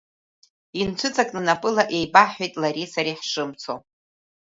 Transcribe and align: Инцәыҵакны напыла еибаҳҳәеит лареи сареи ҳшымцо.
Инцәыҵакны 0.81 1.41
напыла 1.47 1.83
еибаҳҳәеит 1.97 2.53
лареи 2.61 2.87
сареи 2.93 3.17
ҳшымцо. 3.19 3.73